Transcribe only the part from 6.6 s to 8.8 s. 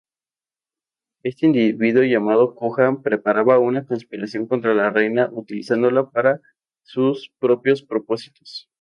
sus propósitos.